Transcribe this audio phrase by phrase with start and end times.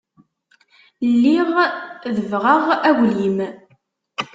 [1.11, 1.49] Lliɣ
[2.15, 3.37] debbɣeɣ aglim.